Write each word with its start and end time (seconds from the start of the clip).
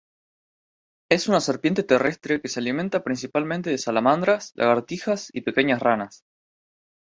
Es 1.11 1.27
una 1.27 1.39
serpiente 1.41 1.83
terrestre 1.83 2.41
que 2.41 2.47
se 2.47 2.59
alimenta 2.59 3.03
principalmente 3.03 3.69
de 3.69 3.77
salamandras, 3.77 4.51
lagartijas 4.55 5.29
y 5.31 5.41
pequeñas 5.41 5.79
ranas. 5.79 6.23